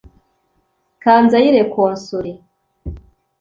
[1.03, 2.39] Kanzayire Consolée